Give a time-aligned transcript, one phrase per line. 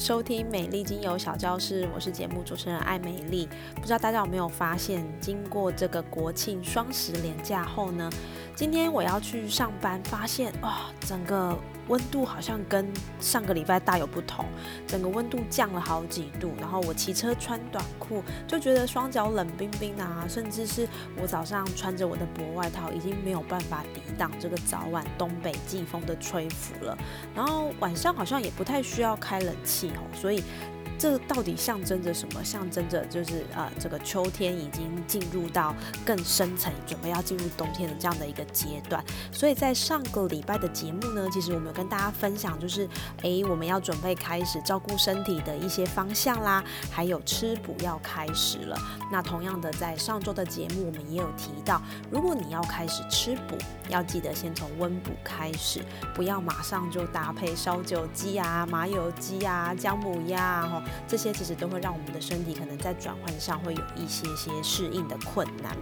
[0.00, 3.46] 收听美丽精油小教室，我是节目主持人艾美丽。
[3.74, 8.10] 不知道大家有没有发现，经过这个国庆双十连假后呢，
[8.60, 11.56] 今天我要去上班，发现哇，整个。
[11.88, 12.86] 温度好像跟
[13.18, 14.44] 上个礼拜大有不同，
[14.86, 16.52] 整个温度降了好几度。
[16.60, 20.86] 然后我骑车穿短裤，就觉得双脚冷冰冰啊，甚至是
[21.20, 26.96] 我早上穿着我的薄外套，已经没有办法抵挡这个早晚东北季风的吹拂了。
[27.34, 30.44] 然后晚上好像也不太需要开冷气哦，所以。
[31.00, 32.44] 这到底象征着什么？
[32.44, 39.02] 象征着就是呃，这个秋天已经进入到更深层，准备要进入冬天的这样的一个阶段。
[39.32, 42.86] 所以在上个礼拜的节目呢，其实我们有跟大家分享，就是
[43.22, 48.76] 诶，我们要准备开始照顾身体的一些方向啦，还有吃补要开始了。
[49.10, 53.56] 那同样的，在上周的节目我们也有提到，如果你要开始吃补，
[53.88, 55.80] 要记得先从温补开始，
[56.14, 60.82] 不要马上就搭配烧酒鸡啊、麻油鸡啊、姜母鸭啊。
[61.06, 65.76] 这些其实都会让我们的身体可能在转换上会有一些些适应的困难。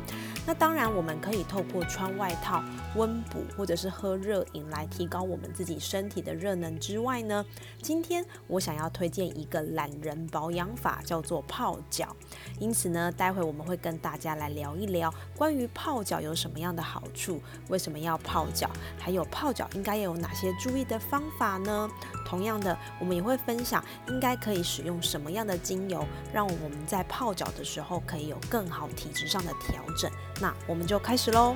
[0.47, 2.62] 那当然，我们可以透过穿外套
[2.97, 7.45] 温补，或者是喝热饮来提高我们自己身体的热能之外呢，
[7.83, 12.17] 今天我想要推荐一个懒人保养法，叫做泡脚。
[12.59, 21.89] 因此呢，待会我们会跟大家来聊一聊关于泡脚有什么样的好处，为什么要泡脚，还有泡脚应该有哪些注意的方法呢？
[22.25, 30.10] 同样的，我们也会分享应该可以使用什么样的精油，让我们在泡脚的时候可以有更好体质上的调整。
[30.41, 31.54] 那我们就开始喽。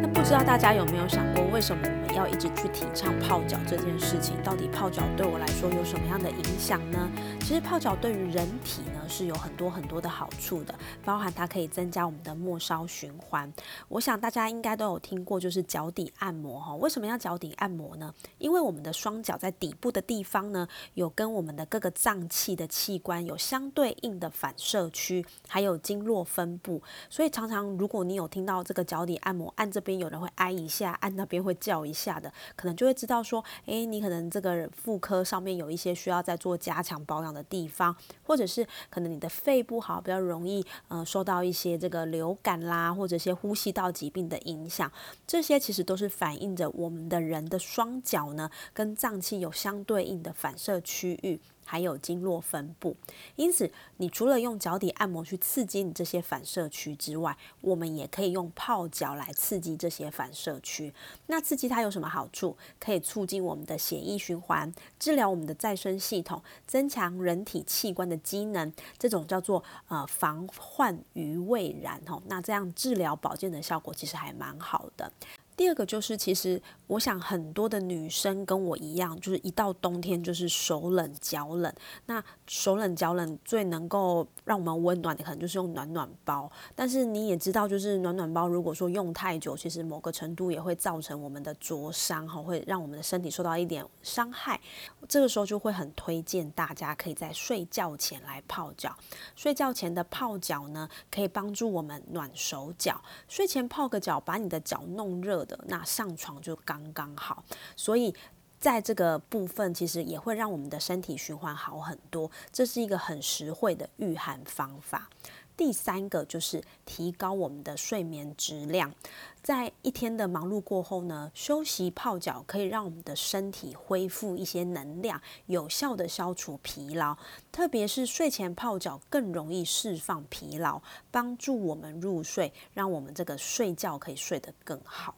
[0.00, 4.36] 那不知道大家有没有想过，为什么我们要一直去提倡泡脚这件事情？
[4.42, 7.10] 到底泡脚对我来说有什么样的影响呢？
[7.40, 9.00] 其实泡脚对于人体呢。
[9.08, 13.52] 是有很多很多的好处的，包含它可以增加我们的末梢循环。
[13.88, 16.74] 我想大家应该都有听过，就是脚底按摩哈。
[16.76, 18.14] 为什么要脚底按摩呢？
[18.38, 26.82] 因为我们的双脚在底部的地方呢，有跟我们的各个脏器的器官有相对应的反射区，还有经络分布。
[27.08, 38.66] 所以常常如果你有听到这个脚底按摩，按这边有人会挨一下，按那边会叫一下的，可能就会知道说，诶，你可能这个妇科上面有一些需要在做加强保养的地方，或者是。
[38.94, 44.90] 可能你的肺不好，比较容易呃受到一些这个流感啦，或者一些呼吸道疾病的影响，
[45.26, 51.40] 这些其实都是反映着我们的人的双脚呢，跟脏器有相对应的反射区域。
[51.64, 52.96] 还有经络分布，
[53.36, 60.92] 因此你除了用脚底按摩去刺激你这些反射区之外，我们也可以用泡脚来刺激这些反射区。
[61.26, 62.56] 那刺激它有什么好处？
[62.78, 72.22] 可以促进我们的血液循环，治疗我们的再生系统，增强人体器官的机能，这种叫做呃防患于未然吼。
[72.26, 75.10] 那这样治疗保健的效果其实还蛮好的。
[75.56, 81.72] 第二个就是，其实我想很多的女生跟我一样，就是一到冬天就是手冷脚冷。
[82.06, 86.50] 那手冷脚冷最能够让我们温暖的，可能就是用暖暖包。
[86.74, 94.60] 但是你也知道，就是暖暖包如果说用太久，其实某个程度也会造成我们的灼伤哈，会让我们的身体受到一点伤害。
[95.08, 98.96] 这个时候就会很推荐大家可以在睡觉前来泡脚。
[99.36, 103.00] 睡觉前的泡脚呢，可以帮助我们暖手脚。
[103.28, 107.44] 睡前泡个脚，把你的脚弄热那上床就刚刚好，
[107.76, 108.14] 所以
[108.58, 115.08] 在这个部分其实也会让我们的身体循环好很多，这是一个很实惠的御寒方法。
[115.56, 118.92] 第三个就是提高我们的睡眠质量，
[119.40, 127.16] 在一天的忙碌过后呢，休息泡脚可以让我们的身体恢复一些能量，有效的消除疲劳。
[127.52, 130.82] 特别是睡前泡脚更容易释放疲劳，
[131.12, 135.14] 帮助我们入睡，让我们这个睡觉可以睡得更好。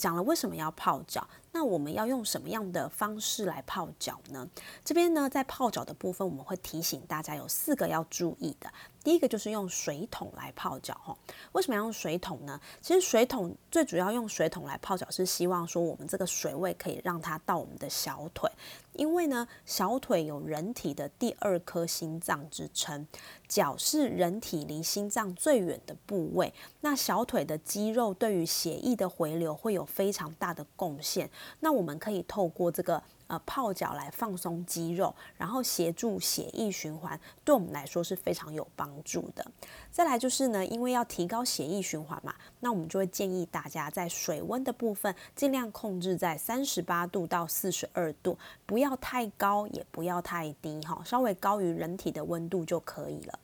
[0.00, 4.48] 讲了为什么要泡脚，那我们要用什么样的方式来泡脚呢？
[4.84, 8.70] 这边呢，在泡脚的部分，我们会提醒大家有四个要注意的。
[9.02, 11.16] 第一个就是用水桶来泡脚哈。
[11.52, 12.60] 为什么要用水桶呢？
[12.82, 18.50] 其实水桶最主要用水桶来泡脚，是希望说我们这个水位可以让它到我们的小腿，
[18.92, 23.06] 因为呢，小腿有人体的第二颗心脏之称，
[23.48, 26.52] 脚是人体离心脏最远的部位。
[26.82, 31.30] 那小腿的肌肉对于血液的回流会有非常大的贡献。
[31.60, 33.02] 那我们可以透过这个。
[33.30, 39.46] 呃，泡脚来放松肌肉，然后协助血液循环，对我们来说是非常有帮助的。
[39.92, 53.38] 再来就是呢，因为要提高血液循环嘛，那我们就会建议大家在水温的部分尽量控制在三十八度到四十二度，不要太高，也不要太低，哈，稍微高于人体的温度就可以了。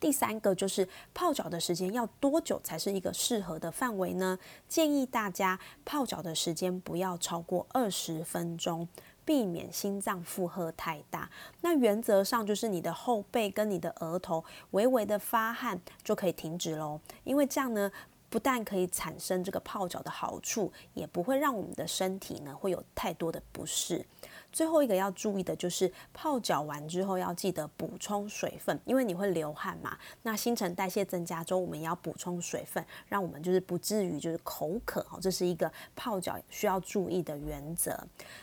[0.00, 4.38] 第三个就是泡脚的时间要多久才是一个适合的范围呢？
[4.68, 8.88] 建议大家泡脚的时间不要超过二十分钟，
[9.24, 11.30] 避免心脏负荷太大。
[11.60, 17.90] 那原则上就是你的后背跟你的额头微微的发汗就可以停止喽，因为这样呢，
[18.28, 24.04] 不但可以产生这个泡脚的好处，也不会让我们的身体呢会有太多的不适。
[24.52, 29.96] 最后一个要注意的就是泡脚完之后要记得补充水分，因为你会流汗嘛。
[30.22, 35.18] 那新陈代谢增加之后，我们也要补充水分，让我们就是不至于就是口渴哦。
[35.20, 37.98] 这是一个泡脚需要注意的原则。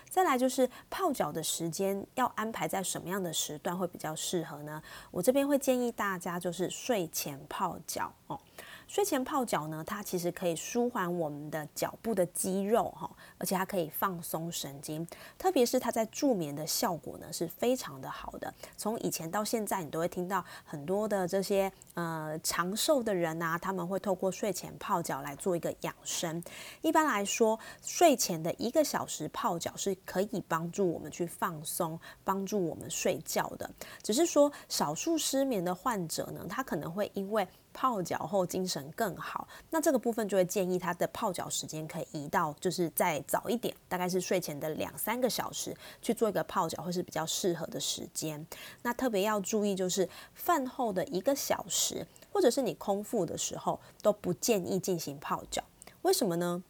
[0.10, 4.82] 再来就是泡脚的时间要安排在什么样的时段会比较适合呢？
[5.12, 8.40] 我这边会建议大家就是睡前泡脚哦。
[8.88, 15.06] 睡前泡脚呢，它其实可以舒缓我们的脚部的肌肉哈，而且它可以放松神经，
[15.38, 18.54] 特别是它在助眠的效果呢是非常的好的。
[18.78, 26.42] 从以前到现在，你都会听到很多的这些呃长寿的人啊，他们会透过睡前泡脚来做一个养生。
[26.82, 33.70] 一般来说，睡前的一个小时泡脚是可以帮助我们去放松，帮助我们睡觉的。
[34.02, 48.44] 只是说，少数失眠的患者呢，他可能会因为泡脚后精神更好，那这个部分就会建议他的泡脚时间可以移到就是再早一点，大概是睡前的两三个小时去做一个泡脚，会是比较适合的时间。
[48.84, 55.62] 那特别要注意就是饭后的一个小时，或者是你空腹的时候都不建议进行泡脚，
[56.04, 56.64] 为什么呢？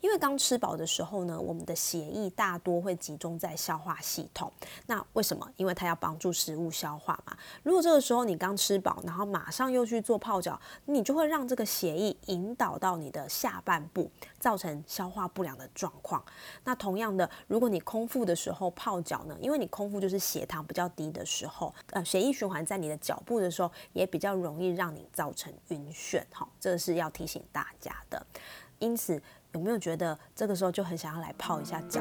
[0.00, 4.52] 因为刚吃饱的时候呢，我们的血液大多会集中在消化系统。
[4.86, 5.48] 那为什么？
[5.56, 7.36] 因为它要帮助食物消化嘛。
[7.62, 16.24] 如果这个时候你刚吃饱，然后马上又去做泡脚，你就会让这个血液引导到你的下半部，造成消化不良的状况。
[16.64, 26.22] 那同样的，如果你空腹的时候泡脚呢，因为你空腹就是血糖比较低的时候，呃，血液循环在你的脚部的时候，也比较容易让你造成晕眩。
[26.32, 28.26] 哈，这是要提醒大家的。
[28.78, 29.20] 因此。
[29.56, 31.98] 有没有觉得这个时候就很想要来泡一下脚？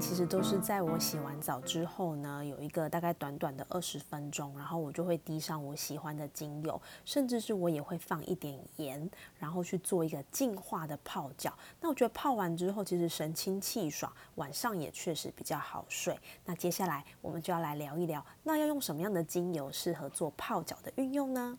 [0.00, 11.52] 其实都是在我洗完澡之后呢，有一个大概短短的二十分钟，然后我就会滴上我喜欢的精油，甚至是我也会放一点盐，然后去做一个净化的泡脚。
[11.82, 16.18] 那我觉得泡完之后，其实神清气爽，晚上也确实比较好睡。
[16.46, 21.58] 那接下来我们就要来聊一聊，那要用什么样的精油适合做泡脚的运用呢？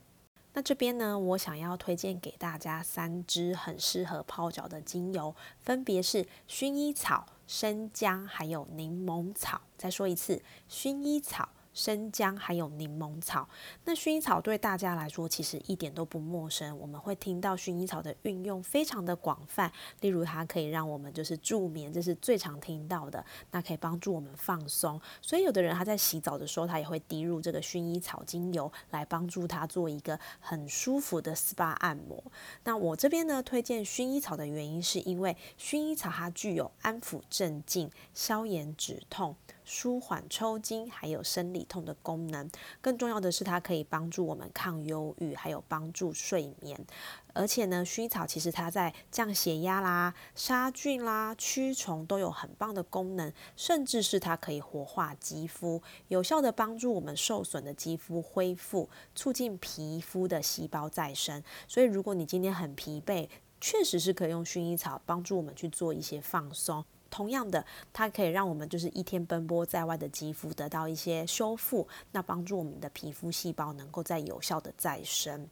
[0.54, 7.26] 那这边呢，我想要推荐给大家三支很适合泡脚的精油，分别是薰衣草。
[7.48, 11.50] 生姜还有柠檬草，再说一次，薰衣草。
[11.74, 13.48] 生姜还有柠檬草，
[13.86, 16.78] 那薰衣草对大家来说其实一点都不陌生。
[16.78, 19.72] 我们会听到薰衣草的运用非常的广泛，
[20.02, 23.24] 例如它可以让我们就是助眠，这是最常听到的。
[23.52, 32.22] 那可以帮助我们放松，所以有的人他在洗澡的时候，他也会滴入这个薰衣草精油来帮助他做一个很舒服的 SPA 按摩。
[32.64, 39.36] 那我这边呢推荐薰衣草的原因，是因为薰衣草它具有安抚镇静、消炎止痛。
[39.64, 42.50] 舒缓抽筋，还有生理痛的功能。
[42.82, 46.80] 更重要的是，它可以帮助我们抗忧郁，还有帮助睡眠。
[47.34, 61.42] 而且呢，薰衣草其实它在降血压啦、杀菌啦、驱虫都有很棒的功能，甚至是它可以活化肌肤，有效的帮助我们受损的肌肤恢复，促进皮肤的细胞再生。
[61.68, 63.30] 所以，如果你今天很疲惫，
[63.62, 66.84] 确实是可以用薰衣草帮助我们去做一些放松。
[67.12, 67.64] 同样的，
[67.94, 75.48] 它可以让我们就是一天奔波在外的肌肤得到一些修复，那帮助我们的皮肤细胞能够再有效的再生。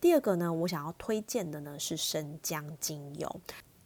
[0.00, 3.40] 第二个呢，我想要推荐的呢是生姜精油。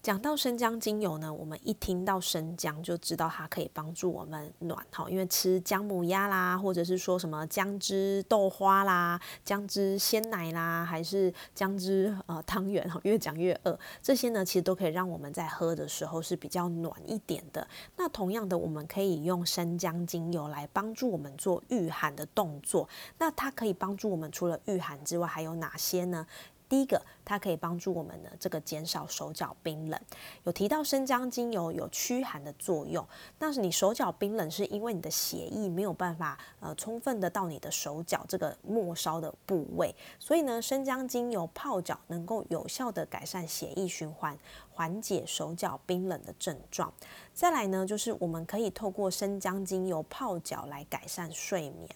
[0.07, 13.77] 讲到生姜精油呢，我们一听到生姜就知道它可以帮助我们暖哈，因为吃姜母鸭啦，或者是说什么姜汁豆花啦、姜汁鲜奶啦，还是姜汁呃汤圆哈，越讲越饿。
[14.01, 17.67] 这些呢，其实都可以让我们在喝的时候是比较暖一点的。
[17.97, 22.89] 那同样的，我们可以用生姜精油来帮助我们做御寒的动作。
[23.19, 26.25] 那它可以帮助我们除了御寒之外，还有哪些呢？
[26.69, 30.01] 第一个，它可以帮助我们呢这个减少手脚冰冷。
[30.45, 33.07] 有提到生姜精油有驱寒的作用，
[33.39, 44.39] 但是你手脚冰冷是因为你的血液没有办法呃充分的到你的手脚这个末梢的部位，所以呢，生姜精油泡脚能够有效的改善血液循环，
[44.71, 46.93] 缓解手脚冰冷的症状。
[47.35, 51.89] 再来呢，就是我们可以透过生姜精油泡脚来改善睡眠。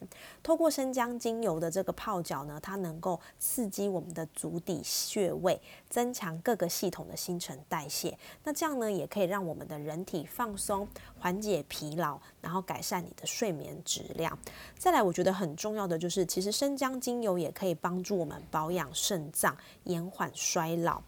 [0.42, 5.60] 透过生姜精油的这个泡脚呢，它能够刺激我们的足底穴穴位，
[5.90, 8.16] 增强各个系统的新陈代谢。
[8.44, 14.36] 那这样呢，也可以让我们的人体放松，缓解疲劳，然后改善你的睡眠质量。
[14.78, 21.02] 再来，我觉得很重要的就是，其实生姜精油也可以帮助我们保养肾脏，延缓衰老。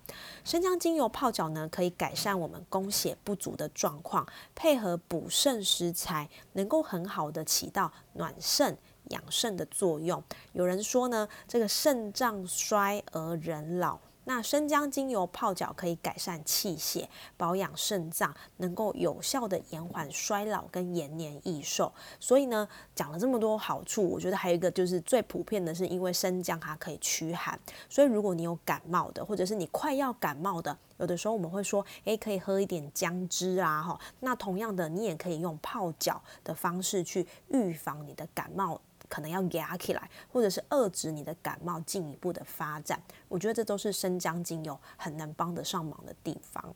[0.44, 4.26] 生姜精油泡脚呢，可以改善我们供血不足的状况。
[4.54, 8.76] 配合补肾食材，能够很好的起到暖肾
[9.10, 10.22] 养肾的作用。
[10.52, 13.98] 有人说呢，这个肾脏衰而人老。
[14.24, 21.92] 那生姜精油泡脚可以改善气血，保养肾脏，能够有效的延缓衰老跟延年益寿。
[22.20, 27.58] 所以呢，讲了这么多好处，我觉得还有一个就是最普遍的是，因为生姜它可以驱寒。
[27.90, 33.98] 所以如果你有感冒的，或者是你快要感冒的，有的时候我们会说，诶，可以喝一点姜汁啊，哈。
[34.20, 38.80] 那同样的，你也可以用泡脚的方式去预防你的感冒。
[39.12, 46.74] 可能要压起来，或者是遏制你的感冒进一步的发展，我觉得这都是生姜精油很能帮得上忙的地方。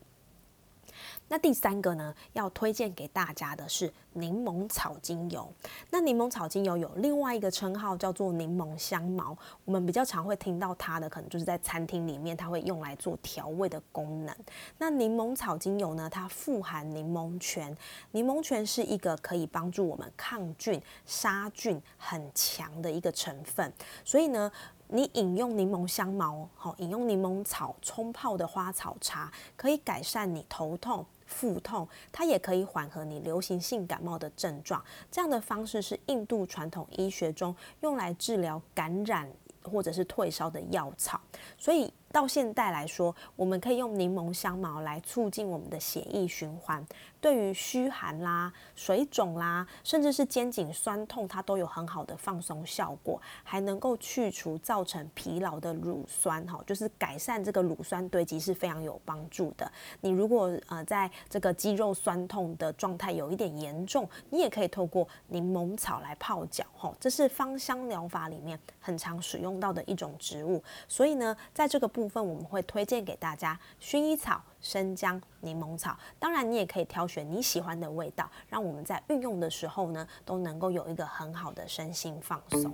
[1.28, 5.52] 那第三个呢，要推荐给大家的是柠檬草精油。
[5.90, 14.34] 那柠檬草精油有另外一个称号叫做柠檬香茅，我们比较常会听到它的，可能就是在餐厅里面，它会用来做调味的功能。
[14.78, 17.76] 那柠檬草精油呢，它富含柠檬醛，
[18.12, 23.72] 柠檬醛是一个可以帮助我们抗菌、杀菌很强的一个成分，
[24.04, 24.50] 所以呢。
[24.88, 34.82] 你饮用柠檬香茅，好，饮用柠檬草冲泡的花草茶，可以改善你头痛、腹痛，它也可以缓和你流行性感冒的症状。
[35.10, 39.30] 这样的方式是印度传统医学中用来治疗感染
[39.62, 41.20] 或者是退烧的药草，
[41.58, 41.92] 所以。
[42.16, 46.82] 到现代来说，我们可以用柠檬香茅来促进我们的血液循环，
[47.20, 59.70] 对于虚寒啦、水肿啦，甚至是肩颈酸痛，它都有很好的放松效果，还能够去除造成疲劳的乳酸，哈，就是改善这个乳酸堆积是非常有帮助的。
[60.00, 70.64] 你如果呃在这个肌肉酸痛的状态有一点严重，你也可以透过柠檬草来泡脚，哈，这是芳香疗法里面很常使用到的一种植物。
[70.88, 82.72] 所以呢，在这个部部分我们会推荐给大家薰衣草、生姜、柠檬草，当然你也可以挑选你喜欢的味道，让我们在运用的时候呢，都能够有一个很好的身心放松。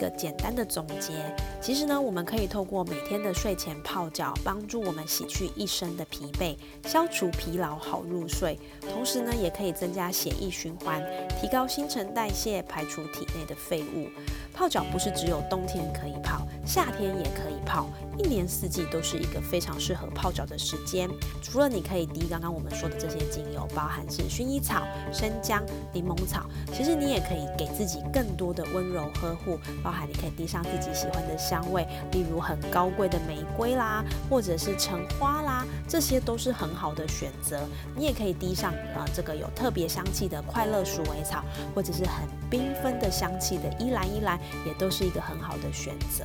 [0.00, 1.12] 个简单的总结，
[1.60, 6.56] 其实呢，我们可以透过每天的睡前泡脚，帮助我们洗去一身的疲惫，
[6.88, 8.58] 消除疲劳，好入睡。
[8.80, 11.04] 同时呢，也可以增加血液循环，
[11.38, 14.08] 提高新陈代谢，排除体内的废物。
[14.54, 17.86] 泡脚不是只有冬天可以泡，夏天也可以泡，
[18.20, 21.08] 一年四季都是一个非常适合泡脚的时间。
[21.42, 25.62] 除了你可以滴刚刚我们说的这些精油，包含是薰衣草、生姜、
[25.92, 37.58] 柠檬草，其实你也可以给自己更多的温柔呵护，包含你可以滴上自己喜欢的香味，例如很高贵的玫瑰啦，或者是橙花啦，这些都是很好的选择。
[37.96, 41.42] 你也可以滴上呃这个有特别香气的快乐鼠尾草，
[41.74, 44.38] 或者是很缤纷的香气的依兰依兰。
[44.66, 46.24] 也都是一个很好的选择。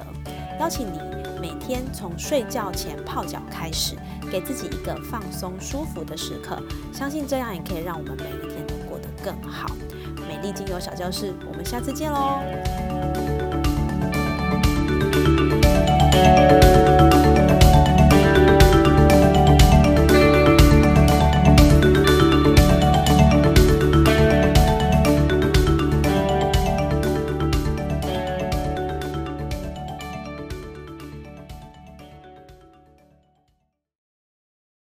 [0.59, 0.97] 邀请你
[1.39, 3.95] 每天从睡觉前泡脚开始，
[4.31, 6.61] 给自己一个放松舒服的时刻，
[6.93, 9.67] 相信这样也可以让我们每一天都过得更好。
[10.27, 12.39] 美丽精油小教室，我们下次见喽！